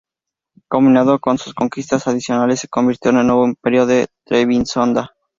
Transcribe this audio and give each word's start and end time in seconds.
Combinado 0.67 1.19
con 1.19 1.37
sus 1.37 1.53
conquistas 1.53 2.07
adicionales 2.07 2.61
se 2.61 2.67
convirtió 2.67 3.11
en 3.11 3.17
el 3.17 3.27
nuevo 3.27 3.45
Imperio 3.45 3.85
de 3.85 4.07
Trebisonda. 4.25 5.11